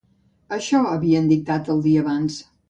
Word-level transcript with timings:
Això 0.55 0.79
havien 0.93 1.29
dictat 1.33 1.71
el 1.75 1.85
dia 1.85 2.01
abans. 2.07 2.41